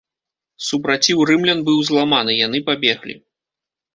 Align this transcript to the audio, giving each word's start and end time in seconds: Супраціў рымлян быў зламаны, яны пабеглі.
Супраціў 0.67 1.19
рымлян 1.29 1.59
быў 1.67 1.77
зламаны, 1.89 2.33
яны 2.47 2.63
пабеглі. 2.69 3.15